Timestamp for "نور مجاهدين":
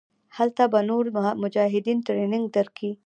0.89-1.97